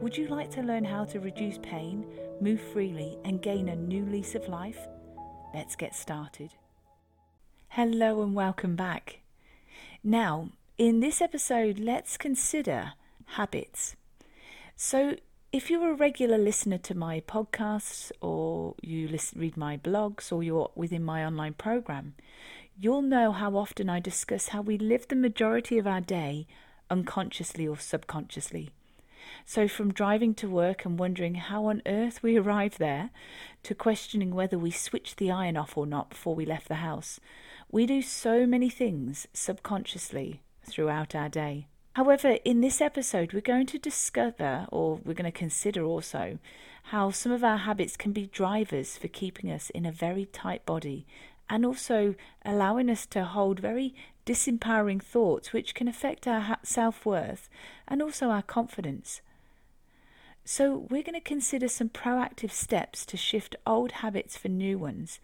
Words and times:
Would 0.00 0.16
you 0.16 0.28
like 0.28 0.52
to 0.52 0.62
learn 0.62 0.84
how 0.84 1.04
to 1.06 1.18
reduce 1.18 1.58
pain, 1.58 2.06
move 2.40 2.60
freely, 2.60 3.18
and 3.24 3.42
gain 3.42 3.68
a 3.68 3.74
new 3.74 4.06
lease 4.06 4.36
of 4.36 4.48
life? 4.48 4.78
Let's 5.52 5.74
get 5.74 5.92
started. 5.92 6.54
Hello, 7.70 8.22
and 8.22 8.32
welcome 8.32 8.76
back. 8.76 9.18
Now, 10.04 10.50
in 10.78 11.00
this 11.00 11.20
episode, 11.20 11.80
let's 11.80 12.16
consider 12.16 12.92
habits. 13.24 13.96
So, 14.76 15.16
if 15.50 15.68
you're 15.68 15.90
a 15.90 15.94
regular 15.94 16.38
listener 16.38 16.78
to 16.78 16.94
my 16.94 17.18
podcasts, 17.18 18.12
or 18.20 18.76
you 18.80 19.08
listen, 19.08 19.40
read 19.40 19.56
my 19.56 19.78
blogs, 19.78 20.30
or 20.30 20.44
you're 20.44 20.70
within 20.76 21.02
my 21.02 21.24
online 21.24 21.54
program, 21.54 22.14
you'll 22.78 23.02
know 23.02 23.32
how 23.32 23.56
often 23.56 23.90
I 23.90 23.98
discuss 23.98 24.50
how 24.50 24.62
we 24.62 24.78
live 24.78 25.08
the 25.08 25.16
majority 25.16 25.76
of 25.76 25.88
our 25.88 26.00
day 26.00 26.46
unconsciously 26.88 27.66
or 27.66 27.76
subconsciously. 27.76 28.70
So, 29.44 29.68
from 29.68 29.92
driving 29.92 30.34
to 30.34 30.48
work 30.48 30.84
and 30.84 30.98
wondering 30.98 31.36
how 31.36 31.66
on 31.66 31.82
earth 31.86 32.22
we 32.22 32.36
arrived 32.36 32.78
there, 32.78 33.10
to 33.62 33.74
questioning 33.74 34.34
whether 34.34 34.58
we 34.58 34.70
switched 34.70 35.16
the 35.16 35.30
iron 35.30 35.56
off 35.56 35.76
or 35.76 35.86
not 35.86 36.10
before 36.10 36.34
we 36.34 36.46
left 36.46 36.68
the 36.68 36.76
house, 36.76 37.20
we 37.70 37.86
do 37.86 38.02
so 38.02 38.46
many 38.46 38.70
things 38.70 39.26
subconsciously 39.32 40.42
throughout 40.62 41.14
our 41.14 41.28
day. 41.28 41.66
However, 41.94 42.38
in 42.44 42.60
this 42.60 42.80
episode, 42.80 43.32
we're 43.32 43.40
going 43.40 43.66
to 43.66 43.78
discover, 43.78 44.68
or 44.70 45.00
we're 45.04 45.14
going 45.14 45.24
to 45.24 45.36
consider 45.36 45.82
also, 45.82 46.38
how 46.84 47.10
some 47.10 47.32
of 47.32 47.42
our 47.42 47.58
habits 47.58 47.96
can 47.96 48.12
be 48.12 48.26
drivers 48.26 48.96
for 48.96 49.08
keeping 49.08 49.50
us 49.50 49.70
in 49.70 49.84
a 49.84 49.92
very 49.92 50.24
tight 50.24 50.64
body 50.64 51.06
and 51.50 51.64
also 51.64 52.14
allowing 52.44 52.90
us 52.90 53.06
to 53.06 53.24
hold 53.24 53.60
very 53.60 53.94
disempowering 54.26 55.02
thoughts 55.02 55.52
which 55.52 55.74
can 55.74 55.88
affect 55.88 56.26
our 56.26 56.58
self 56.62 57.06
worth 57.06 57.48
and 57.86 58.02
also 58.02 58.28
our 58.28 58.42
confidence. 58.42 59.22
So, 60.44 60.86
we're 60.90 61.02
going 61.02 61.14
to 61.14 61.20
consider 61.20 61.68
some 61.68 61.90
proactive 61.90 62.50
steps 62.50 63.04
to 63.06 63.16
shift 63.18 63.56
old 63.66 63.92
habits 63.92 64.36
for 64.36 64.48
new 64.48 64.78
ones, 64.78 65.20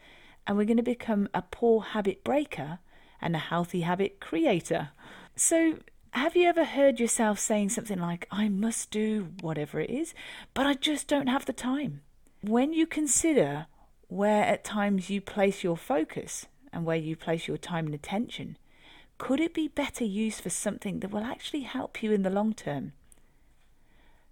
and 0.47 0.57
we're 0.57 0.67
going 0.67 0.77
to 0.77 0.83
become 0.83 1.29
a 1.33 1.41
poor 1.41 1.81
habit 1.81 2.23
breaker 2.23 2.79
and 3.23 3.35
a 3.35 3.39
healthy 3.39 3.81
habit 3.81 4.21
creator. 4.21 4.91
So, 5.35 5.79
have 6.11 6.37
you 6.37 6.47
ever 6.47 6.65
heard 6.65 7.01
yourself 7.01 7.39
saying 7.39 7.71
something 7.71 7.99
like, 7.99 8.29
I 8.31 8.49
must 8.49 8.91
do 8.91 9.33
whatever 9.41 9.81
it 9.81 9.91
is, 9.91 10.15
but 10.53 10.67
I 10.67 10.75
just 10.75 11.09
don't 11.09 11.27
have 11.27 11.47
the 11.47 11.53
time? 11.53 12.03
When 12.43 12.73
you 12.73 12.87
consider 12.87 13.67
where 14.15 14.45
at 14.45 14.63
times 14.63 15.11
you 15.11 15.21
place 15.21 15.65
your 15.65 15.77
focus 15.77 16.47
and 16.73 16.85
where 16.85 16.97
you 16.97 17.17
place 17.17 17.49
your 17.49 17.57
time 17.57 17.87
and 17.87 17.95
attention, 17.95 18.57
could 19.19 19.41
it 19.41 19.53
be 19.53 19.67
better 19.67 20.05
used 20.05 20.41
for 20.41 20.51
something 20.51 21.01
that 21.01 21.11
will 21.11 21.25
actually 21.25 21.63
help 21.63 22.03
you 22.03 22.13
in 22.13 22.23
the 22.23 22.31
long 22.31 22.53
term? 22.53 22.93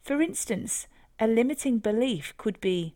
For 0.00 0.22
instance, 0.22 0.86
a 1.18 1.26
limiting 1.26 1.78
belief 1.78 2.32
could 2.36 2.60
be 2.60 2.94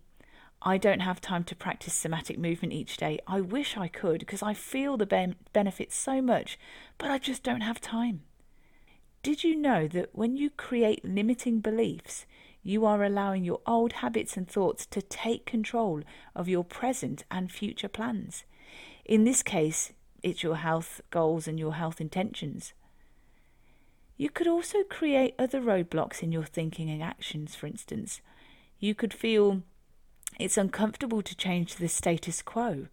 I 0.63 0.79
don't 0.79 1.01
have 1.01 1.21
time 1.21 1.45
to 1.45 1.57
practice 1.57 1.93
somatic 1.93 2.39
movement 2.39 2.73
each 2.73 2.97
day. 2.97 3.19
I 3.27 3.41
wish 3.41 3.77
I 3.77 3.89
could 3.89 4.21
because 4.21 4.43
I 4.43 4.55
feel 4.55 4.97
the 4.97 5.07
ben- 5.07 5.37
benefits 5.53 5.95
so 5.97 6.23
much, 6.23 6.59
but 6.99 7.11
I 7.11 7.19
just 7.19 7.43
don't 7.43 7.61
have 7.61 7.81
time. 7.81 8.23
Did 9.23 9.45
you 9.45 9.57
know 9.57 9.87
that 9.89 10.11
when 10.13 10.37
you 10.37 10.51
create 10.51 11.05
limiting 11.05 11.61
beliefs, 11.61 12.27
you 12.67 12.85
are 12.85 13.05
allowing 13.05 13.45
your 13.45 13.61
old 13.65 13.93
habits 13.93 14.37
and 14.37 14.49
thoughts 14.49 14.87
to 14.87 15.01
take 15.01 15.47
control 15.47 16.03
of 16.35 16.49
your 16.49 16.65
present 16.65 17.25
and 17.31 17.51
future 17.51 17.89
plans? 17.89 18.45
In 19.05 19.23
this 19.23 19.45
case, 19.45 19.93
it's 20.23 20.43
your 20.43 20.57
health 20.57 21.01
goals 21.11 21.47
and 21.47 21.61
your 21.61 21.75
health 21.75 22.01
intentions. 22.01 22.73
You 24.17 24.31
could 24.31 24.49
also 24.49 24.83
create 24.83 25.37
other 25.39 25.61
roadblocks 25.61 26.23
in 26.25 26.33
your 26.33 26.45
thinking 26.45 26.91
and 26.91 27.03
actions, 27.03 27.55
for 27.55 27.69
instance. 27.69 28.21
You 28.81 28.97
could 28.97 29.15
feel 29.15 29.63
it's 30.41 30.57
uncomfortable 30.57 31.23
to 31.23 31.37
change 31.37 31.77
the 31.77 31.89
status 31.89 32.43
quo, 32.43 32.89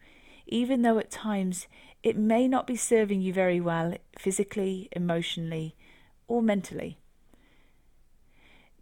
even 0.46 0.84
though 0.84 1.00
at 1.00 1.10
times 1.10 1.68
it 2.04 2.16
may 2.16 2.48
not 2.48 2.68
be 2.68 2.76
serving 2.76 3.22
you 3.22 3.34
very 3.34 3.60
well 3.60 3.96
physically, 4.20 4.90
emotionally, 4.92 5.76
or 6.28 6.44
mentally. 6.44 7.00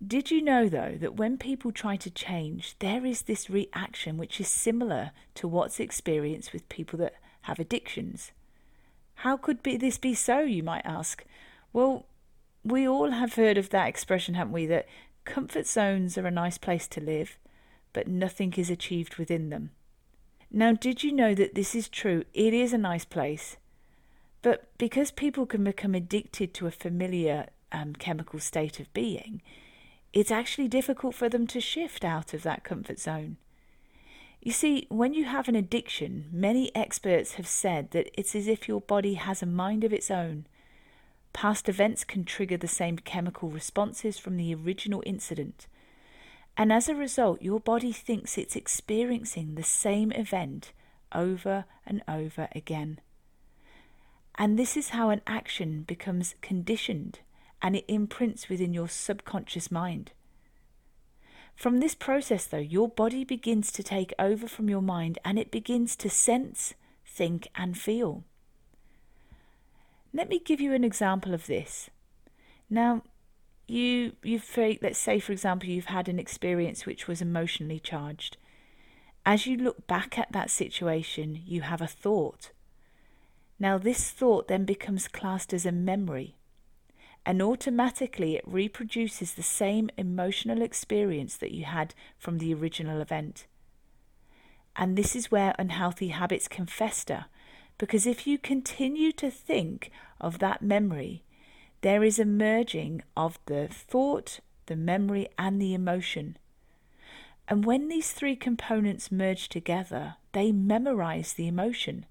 Did 0.06 0.32
you 0.32 0.42
know, 0.42 0.68
though, 0.68 0.98
that 1.00 1.16
when 1.16 1.38
people 1.38 1.72
try 1.72 1.96
to 1.98 2.10
change, 2.10 2.76
there 2.80 3.06
is 3.06 3.24
this 3.24 3.50
reaction 3.50 4.18
which 4.18 4.42
is 4.42 4.48
similar 4.48 5.12
to 5.36 5.48
what's 5.48 5.80
experienced 5.80 6.54
with 6.54 6.68
people 6.70 6.98
that 7.00 7.16
have 7.42 7.60
addictions? 7.60 8.32
How 9.16 9.38
could 9.38 9.62
be, 9.62 9.78
this 9.78 10.00
be 10.00 10.16
so, 10.16 10.40
you 10.40 10.64
might 10.64 10.86
ask? 10.86 11.24
Well, 11.72 12.08
we 12.64 12.88
all 12.88 13.12
have 13.12 13.36
heard 13.36 13.58
of 13.58 13.70
that 13.70 13.88
expression, 13.88 14.34
haven't 14.34 14.54
we? 14.54 14.66
That 14.66 14.88
comfort 15.24 15.68
zones 15.68 16.18
are 16.18 16.26
a 16.26 16.32
nice 16.32 16.58
place 16.58 16.88
to 16.90 17.02
live, 17.02 17.38
but 17.94 18.08
nothing 18.08 18.54
is 18.54 18.72
achieved 18.72 19.18
within 19.18 19.50
them. 19.50 19.70
Now, 20.50 20.74
did 20.74 21.04
you 21.04 21.12
know 21.12 21.36
that 21.36 21.54
this 21.54 21.76
is 21.76 21.88
true? 21.88 22.24
It 22.34 22.54
is 22.54 22.74
a 22.74 22.78
nice 22.78 23.06
place. 23.06 23.58
But 24.42 24.76
because 24.80 25.12
people 25.12 25.46
can 25.46 25.64
become 25.64 25.94
addicted 25.94 26.54
to 26.56 26.68
a 26.68 26.72
familiar 26.72 27.48
um, 27.72 27.94
chemical 27.94 28.40
state 28.40 28.80
of 28.80 28.92
being, 28.94 29.42
it's 30.14 30.32
actually 30.32 30.68
difficult 30.68 31.16
for 31.16 31.30
them 31.30 31.48
to 31.48 31.62
shift 31.62 32.04
out 32.04 32.34
of 32.34 32.44
that 32.44 32.64
comfort 32.64 33.00
zone. 33.00 33.38
You 34.42 34.52
see, 34.52 34.88
when 34.90 35.14
you 35.14 35.26
have 35.26 35.48
an 35.48 35.56
addiction, 35.56 36.26
many 36.32 36.76
experts 36.76 37.34
have 37.34 37.48
said 37.48 37.92
that 37.92 38.10
it's 38.14 38.36
as 38.36 38.48
if 38.48 38.68
your 38.68 38.82
body 38.82 39.14
has 39.14 39.42
a 39.42 39.46
mind 39.46 39.84
of 39.84 39.94
its 39.94 40.10
own 40.10 40.46
Past 41.34 41.70
events 41.70 42.04
can 42.04 42.26
trigger 42.26 42.58
the 42.58 42.68
same 42.68 42.98
chemical 42.98 43.50
responses 43.50 44.18
from 44.18 44.38
the 44.38 44.54
original 44.54 45.02
incident. 45.06 45.68
And 46.58 46.74
as 46.74 46.90
a 46.90 46.96
result, 46.96 47.42
your 47.42 47.60
body 47.60 47.94
thinks 47.94 48.38
it's 48.38 48.56
experiencing 48.56 49.56
the 49.56 49.64
same 49.64 50.12
event 50.12 50.74
over 51.14 51.66
and 51.86 52.04
over 52.08 52.50
again. 52.54 53.00
And 54.36 54.60
this 54.60 54.76
is 54.76 54.90
how 54.90 55.10
an 55.10 55.22
action 55.26 55.84
becomes 55.84 56.36
conditioned 56.42 57.20
and 57.62 57.76
it 57.76 57.86
imprints 57.88 58.50
within 58.50 58.74
your 58.74 58.88
subconscious 58.88 59.72
mind. 59.72 60.12
From 61.56 61.80
this 61.80 61.96
process, 61.96 62.46
though, 62.46 62.58
your 62.58 62.90
body 62.90 63.24
begins 63.24 63.72
to 63.74 63.84
take 63.84 64.14
over 64.18 64.48
from 64.48 64.70
your 64.70 64.82
mind 64.82 65.20
and 65.24 65.38
it 65.38 65.52
begins 65.52 65.96
to 65.98 66.10
sense, 66.10 66.74
think, 67.06 67.48
and 67.56 67.78
feel. 67.78 68.24
Let 70.14 70.28
me 70.28 70.40
give 70.40 70.60
you 70.60 70.74
an 70.74 70.84
example 70.84 71.34
of 71.34 71.48
this. 71.48 71.90
Now, 72.70 73.04
you 73.68 74.14
you've 74.24 74.58
let's 74.82 75.00
say 75.00 75.20
for 75.20 75.32
example 75.32 75.70
you've 75.70 75.86
had 75.86 76.10
an 76.10 76.20
experience 76.20 76.86
which 76.86 77.08
was 77.08 77.22
emotionally 77.22 77.80
charged. 77.80 78.38
As 79.26 79.46
you 79.46 79.56
look 79.56 79.88
back 79.88 80.18
at 80.18 80.32
that 80.32 80.50
situation, 80.50 81.42
you 81.46 81.62
have 81.62 81.82
a 81.82 81.88
thought. 81.88 82.52
Now, 83.60 83.78
this 83.78 84.10
thought 84.10 84.48
then 84.48 84.66
becomes 84.66 85.08
classed 85.08 85.54
as 85.54 85.66
a 85.66 85.72
memory, 85.72 86.36
and 87.26 87.42
automatically 87.42 88.36
it 88.36 88.44
reproduces 88.48 89.34
the 89.34 89.44
same 89.44 89.90
emotional 89.98 90.62
experience 90.62 91.38
that 91.38 91.52
you 91.52 91.66
had 91.66 91.94
from 92.18 92.38
the 92.38 92.54
original 92.54 93.02
event. 93.02 93.46
And 94.76 94.98
this 94.98 95.16
is 95.16 95.32
where 95.32 95.56
unhealthy 95.60 96.10
habits 96.10 96.48
can 96.48 96.66
fester 96.66 97.26
because 97.78 98.06
if 98.06 98.28
you 98.28 98.38
continue 98.38 99.12
to 99.14 99.32
think 99.32 99.90
of 100.20 100.40
that 100.40 100.62
memory, 100.62 101.24
there 101.82 102.04
is 102.04 102.20
a 102.20 102.26
merging 102.26 103.02
of 103.18 103.40
the 103.48 103.68
thought, 103.68 104.40
the 104.68 104.76
memory, 104.76 105.28
and 105.38 105.60
the 105.60 105.74
emotion. 105.74 106.38
And 107.48 107.66
when 107.66 107.88
these 107.88 108.12
three 108.12 108.36
components 108.36 109.12
merge 109.12 109.50
together, 109.50 110.16
they 110.32 110.52
memorize 110.52 111.34
the 111.34 111.48
emotion. 111.48 112.06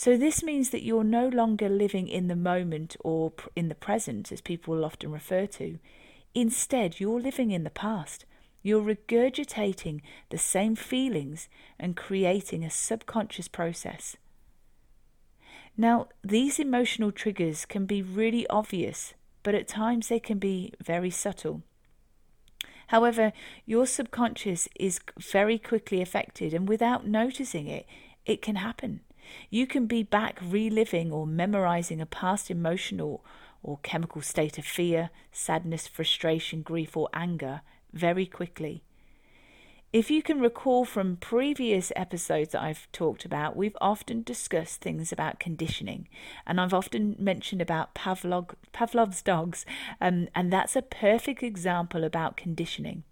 So, 0.00 0.16
this 0.16 0.44
means 0.44 0.70
that 0.70 0.84
you're 0.84 1.02
no 1.02 1.26
longer 1.26 1.68
living 1.68 2.06
in 2.06 2.28
the 2.28 2.36
moment 2.36 2.96
or 3.00 3.32
in 3.56 3.68
the 3.68 3.74
present, 3.74 4.30
as 4.30 4.40
people 4.40 4.76
will 4.76 4.84
often 4.84 5.10
refer 5.10 5.44
to. 5.46 5.80
Instead, 6.36 7.00
you're 7.00 7.20
living 7.20 7.50
in 7.50 7.64
the 7.64 7.68
past. 7.68 8.24
You're 8.62 8.94
regurgitating 8.94 10.02
the 10.30 10.38
same 10.38 10.76
feelings 10.76 11.48
and 11.80 11.96
creating 11.96 12.62
a 12.62 12.70
subconscious 12.70 13.48
process. 13.48 14.16
Now, 15.76 16.06
these 16.22 16.60
emotional 16.60 17.10
triggers 17.10 17.64
can 17.64 17.84
be 17.84 18.00
really 18.00 18.46
obvious, 18.46 19.14
but 19.42 19.56
at 19.56 19.66
times 19.66 20.06
they 20.06 20.20
can 20.20 20.38
be 20.38 20.72
very 20.80 21.10
subtle. 21.10 21.62
However, 22.86 23.32
your 23.66 23.84
subconscious 23.84 24.68
is 24.78 25.00
very 25.18 25.58
quickly 25.58 26.00
affected, 26.00 26.54
and 26.54 26.68
without 26.68 27.04
noticing 27.04 27.66
it, 27.66 27.84
it 28.24 28.40
can 28.40 28.54
happen. 28.54 29.00
You 29.50 29.66
can 29.66 29.86
be 29.86 30.02
back 30.02 30.38
reliving 30.42 31.12
or 31.12 31.26
memorizing 31.26 32.00
a 32.00 32.06
past 32.06 32.50
emotional 32.50 33.24
or 33.62 33.78
chemical 33.82 34.22
state 34.22 34.58
of 34.58 34.64
fear, 34.64 35.10
sadness, 35.32 35.86
frustration, 35.86 36.62
grief, 36.62 36.96
or 36.96 37.08
anger 37.12 37.62
very 37.92 38.26
quickly. 38.26 38.82
If 39.90 40.10
you 40.10 40.22
can 40.22 40.38
recall 40.38 40.84
from 40.84 41.16
previous 41.16 41.90
episodes 41.96 42.52
that 42.52 42.62
I've 42.62 42.92
talked 42.92 43.24
about, 43.24 43.56
we've 43.56 43.76
often 43.80 44.22
discussed 44.22 44.82
things 44.82 45.12
about 45.12 45.40
conditioning, 45.40 46.08
and 46.46 46.60
I've 46.60 46.74
often 46.74 47.16
mentioned 47.18 47.62
about 47.62 47.94
Pavlov, 47.94 48.50
Pavlov's 48.74 49.22
dogs, 49.22 49.64
um, 49.98 50.28
and 50.34 50.52
that's 50.52 50.76
a 50.76 50.82
perfect 50.82 51.42
example 51.42 52.04
about 52.04 52.36
conditioning. 52.36 53.04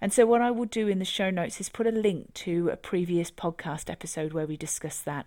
And 0.00 0.12
so, 0.12 0.26
what 0.26 0.42
I 0.42 0.50
will 0.50 0.64
do 0.64 0.86
in 0.86 1.00
the 1.00 1.04
show 1.04 1.30
notes 1.30 1.60
is 1.60 1.68
put 1.68 1.86
a 1.86 1.90
link 1.90 2.32
to 2.34 2.68
a 2.68 2.76
previous 2.76 3.30
podcast 3.30 3.90
episode 3.90 4.32
where 4.32 4.46
we 4.46 4.56
discuss 4.56 5.00
that. 5.00 5.26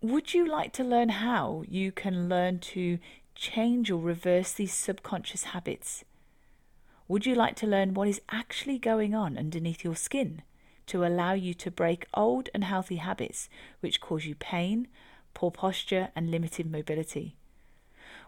Would 0.00 0.34
you 0.34 0.46
like 0.46 0.72
to 0.74 0.84
learn 0.84 1.10
how 1.10 1.64
you 1.68 1.92
can 1.92 2.28
learn 2.28 2.58
to 2.60 2.98
change 3.34 3.90
or 3.90 4.00
reverse 4.00 4.52
these 4.52 4.72
subconscious 4.72 5.44
habits? 5.44 6.04
Would 7.06 7.24
you 7.24 7.34
like 7.34 7.56
to 7.56 7.66
learn 7.66 7.94
what 7.94 8.08
is 8.08 8.20
actually 8.30 8.78
going 8.78 9.14
on 9.14 9.38
underneath 9.38 9.84
your 9.84 9.96
skin 9.96 10.42
to 10.86 11.04
allow 11.04 11.32
you 11.32 11.54
to 11.54 11.70
break 11.70 12.06
old 12.14 12.48
and 12.52 12.64
healthy 12.64 12.96
habits 12.96 13.48
which 13.80 14.00
cause 14.00 14.26
you 14.26 14.34
pain, 14.34 14.88
poor 15.34 15.50
posture, 15.50 16.08
and 16.16 16.30
limited 16.30 16.70
mobility? 16.70 17.36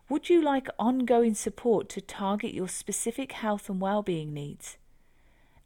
Would 0.08 0.28
you 0.28 0.42
like 0.42 0.68
ongoing 0.78 1.34
support 1.34 1.88
to 1.90 2.00
target 2.00 2.54
your 2.54 2.68
specific 2.68 3.32
health 3.32 3.68
and 3.68 3.80
well-being 3.80 4.32
needs? 4.32 4.76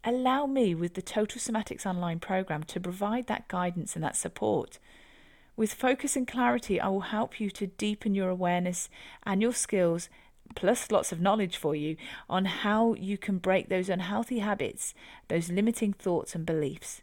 Allow 0.06 0.44
me 0.44 0.74
with 0.74 0.92
the 0.92 1.00
Total 1.00 1.40
Somatics 1.40 1.86
online 1.86 2.20
program 2.20 2.62
to 2.64 2.78
provide 2.78 3.26
that 3.26 3.48
guidance 3.48 3.94
and 3.94 4.04
that 4.04 4.16
support. 4.16 4.78
With 5.56 5.72
focus 5.72 6.14
and 6.14 6.28
clarity, 6.28 6.78
I 6.78 6.88
will 6.88 7.00
help 7.00 7.40
you 7.40 7.48
to 7.52 7.68
deepen 7.68 8.14
your 8.14 8.28
awareness 8.28 8.90
and 9.22 9.40
your 9.40 9.54
skills 9.54 10.10
plus 10.54 10.90
lots 10.90 11.10
of 11.10 11.22
knowledge 11.22 11.56
for 11.56 11.74
you 11.74 11.96
on 12.28 12.44
how 12.44 12.92
you 12.92 13.16
can 13.16 13.38
break 13.38 13.70
those 13.70 13.88
unhealthy 13.88 14.40
habits, 14.40 14.92
those 15.28 15.50
limiting 15.50 15.94
thoughts 15.94 16.34
and 16.34 16.44
beliefs. 16.44 17.00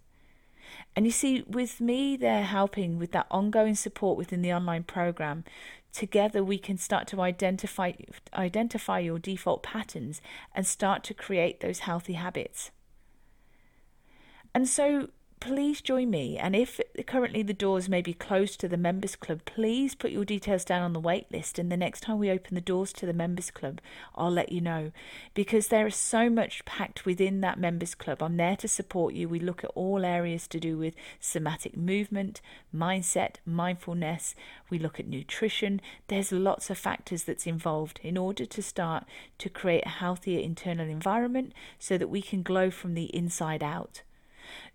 And 0.95 1.07
you 1.07 1.11
see, 1.11 1.43
with 1.47 1.81
me, 1.81 2.15
they're 2.15 2.43
helping 2.43 2.99
with 2.99 3.13
that 3.13 3.25
ongoing 3.31 3.73
support 3.73 4.15
within 4.15 4.43
the 4.43 4.53
online 4.53 4.83
program. 4.83 5.43
Together, 5.91 6.43
we 6.43 6.59
can 6.59 6.77
start 6.77 7.07
to 7.07 7.21
identify 7.21 7.93
identify 8.31 8.99
your 8.99 9.17
default 9.17 9.63
patterns 9.63 10.21
and 10.53 10.67
start 10.67 11.03
to 11.05 11.15
create 11.15 11.61
those 11.61 11.79
healthy 11.79 12.13
habits. 12.13 12.69
And 14.53 14.67
so, 14.67 15.07
please 15.41 15.81
join 15.81 16.11
me. 16.11 16.37
And 16.37 16.55
if 16.55 16.79
currently 17.07 17.41
the 17.41 17.53
doors 17.53 17.89
may 17.89 18.01
be 18.03 18.13
closed 18.13 18.59
to 18.59 18.67
the 18.67 18.77
members 18.77 19.15
club, 19.15 19.41
please 19.43 19.95
put 19.95 20.11
your 20.11 20.23
details 20.23 20.63
down 20.63 20.83
on 20.83 20.93
the 20.93 20.99
wait 20.99 21.31
list. 21.31 21.57
And 21.57 21.71
the 21.71 21.75
next 21.75 22.01
time 22.01 22.19
we 22.19 22.29
open 22.29 22.53
the 22.53 22.61
doors 22.61 22.93
to 22.93 23.07
the 23.07 23.13
members 23.13 23.49
club, 23.49 23.81
I'll 24.15 24.31
let 24.31 24.51
you 24.51 24.61
know 24.61 24.91
because 25.33 25.67
there 25.67 25.87
is 25.87 25.95
so 25.95 26.29
much 26.29 26.63
packed 26.63 27.07
within 27.07 27.41
that 27.41 27.59
members 27.59 27.95
club. 27.95 28.21
I'm 28.21 28.37
there 28.37 28.55
to 28.57 28.67
support 28.67 29.15
you. 29.15 29.27
We 29.27 29.39
look 29.39 29.63
at 29.63 29.71
all 29.73 30.05
areas 30.05 30.47
to 30.49 30.59
do 30.59 30.77
with 30.77 30.93
somatic 31.19 31.75
movement, 31.75 32.39
mindset, 32.73 33.37
mindfulness. 33.43 34.35
We 34.69 34.77
look 34.77 34.99
at 34.99 35.07
nutrition. 35.07 35.81
There's 36.07 36.31
lots 36.31 36.69
of 36.69 36.77
factors 36.77 37.23
that's 37.23 37.47
involved 37.47 37.99
in 38.03 38.15
order 38.15 38.45
to 38.45 38.61
start 38.61 39.05
to 39.39 39.49
create 39.49 39.87
a 39.87 39.89
healthier 39.89 40.39
internal 40.39 40.87
environment 40.87 41.53
so 41.79 41.97
that 41.97 42.09
we 42.09 42.21
can 42.21 42.43
glow 42.43 42.69
from 42.69 42.93
the 42.93 43.05
inside 43.05 43.63
out. 43.63 44.03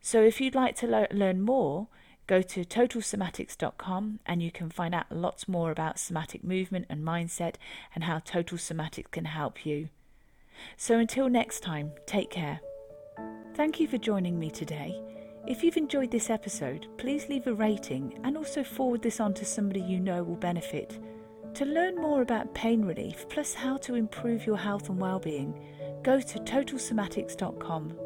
So 0.01 0.23
if 0.23 0.41
you'd 0.41 0.55
like 0.55 0.77
to 0.77 0.87
lo- 0.87 1.07
learn 1.11 1.41
more, 1.41 1.89
go 2.27 2.43
to 2.43 2.65
totalsomatics.com 2.65 4.21
and 4.27 4.43
you 4.43 4.51
can 4.51 4.71
find 4.71 4.95
out 4.95 5.11
lots 5.11 5.49
more 5.49 5.71
about 5.71 5.99
somatic 5.99 6.43
movement 6.43 6.87
and 6.89 7.05
mindset 7.05 7.55
and 7.95 8.05
how 8.05 8.19
Total 8.19 8.59
Somatics 8.59 9.11
can 9.11 9.27
help 9.27 9.65
you. 9.65 9.89
So 10.77 10.99
until 10.99 11.29
next 11.29 11.61
time, 11.61 11.93
take 12.07 12.31
care. 12.31 12.61
Thank 13.55 13.81
you 13.81 13.89
for 13.89 13.99
joining 13.99 14.39
me 14.39 14.51
today. 14.51 15.01
If 15.47 15.63
you've 15.63 15.77
enjoyed 15.77 16.11
this 16.11 16.29
episode, 16.29 16.89
please 16.99 17.29
leave 17.29 17.47
a 17.47 17.55
rating 17.55 18.19
and 18.25 18.37
also 18.37 18.65
forward 18.65 19.03
this 19.03 19.21
on 19.21 19.33
to 19.35 19.45
somebody 19.45 19.81
you 19.81 20.01
know 20.01 20.23
will 20.25 20.37
benefit. 20.37 20.99
To 21.55 21.65
learn 21.65 21.97
more 21.97 22.21
about 22.21 22.53
pain 22.55 22.85
relief 22.85 23.27
plus 23.29 23.55
how 23.55 23.77
to 23.79 23.95
improve 23.95 24.45
your 24.45 24.59
health 24.59 24.89
and 24.89 24.99
well-being, 24.99 25.55
go 26.03 26.21
to 26.21 26.39
totalsomatics.com. 26.41 28.06